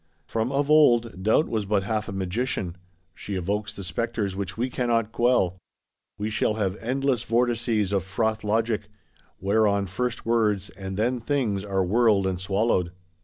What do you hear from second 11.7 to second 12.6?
whirled and